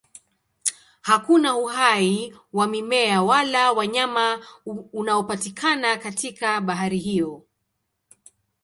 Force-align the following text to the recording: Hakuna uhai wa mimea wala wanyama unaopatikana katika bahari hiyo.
Hakuna 1.01 1.55
uhai 1.55 2.33
wa 2.53 2.67
mimea 2.67 3.21
wala 3.23 3.71
wanyama 3.71 4.45
unaopatikana 4.93 5.97
katika 5.97 6.61
bahari 6.61 6.97
hiyo. 6.97 7.43